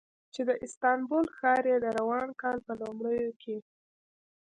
[0.33, 3.57] چې د استانبول ښار یې د روان کال په لومړیو کې